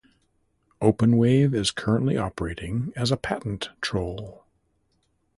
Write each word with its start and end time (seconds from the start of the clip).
Openwave 0.81 1.53
is 1.53 1.69
currently 1.69 2.17
operating 2.17 2.91
as 2.95 3.11
a 3.11 3.17
patent 3.17 3.69
troll. 3.81 4.43